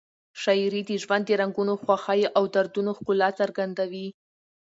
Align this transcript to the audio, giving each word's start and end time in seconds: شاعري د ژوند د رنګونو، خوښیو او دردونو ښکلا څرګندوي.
شاعري 0.43 0.81
د 0.85 0.91
ژوند 1.03 1.23
د 1.27 1.31
رنګونو، 1.41 1.73
خوښیو 1.83 2.33
او 2.37 2.43
دردونو 2.55 2.91
ښکلا 2.97 3.29
څرګندوي. 3.39 4.07